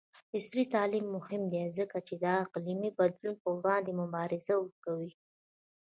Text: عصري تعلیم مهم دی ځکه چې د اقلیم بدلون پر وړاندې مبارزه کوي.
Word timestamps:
عصري 0.35 0.63
تعلیم 0.75 1.05
مهم 1.17 1.41
دی 1.51 1.61
ځکه 1.77 1.97
چې 2.07 2.13
د 2.23 2.25
اقلیم 2.43 2.81
بدلون 2.99 3.35
پر 3.41 3.51
وړاندې 3.59 3.91
مبارزه 4.01 4.53
کوي. 4.85 5.11